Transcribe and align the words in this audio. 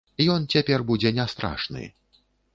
Ён 0.35 0.47
цяпер 0.53 0.85
будзе 0.93 1.13
не 1.19 1.27
страшны! 1.35 1.87